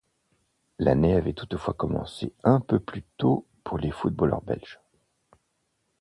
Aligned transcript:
L'année 0.79 1.13
avait 1.13 1.33
toutefois 1.35 1.75
commencé 1.75 2.33
un 2.43 2.59
peu 2.59 2.79
plus 2.79 3.03
tôt 3.17 3.45
pour 3.63 3.77
les 3.77 3.91
footballeurs 3.91 4.41
belges. 4.41 4.79